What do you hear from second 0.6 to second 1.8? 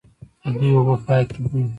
اوبه پاکې دي.